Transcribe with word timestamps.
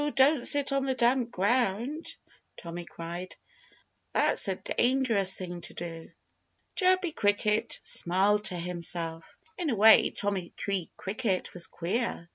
Don't 0.15 0.47
sit 0.47 0.71
on 0.71 0.85
the 0.87 0.95
damp 0.95 1.29
ground!" 1.29 2.15
Tommy 2.57 2.85
cried. 2.85 3.35
"That's 4.13 4.47
a 4.47 4.55
dangerous 4.55 5.35
thing 5.37 5.61
to 5.61 5.75
do." 5.75 6.09
Chirpy 6.75 7.11
Cricket 7.11 7.79
smiled 7.83 8.45
to 8.45 8.57
himself. 8.57 9.37
In 9.59 9.69
a 9.69 9.75
way 9.75 10.09
Tommy 10.09 10.53
Tree 10.57 10.89
Cricket 10.97 11.53
was 11.53 11.67
queer. 11.67 12.27